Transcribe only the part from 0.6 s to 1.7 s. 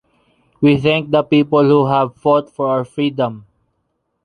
We thank the people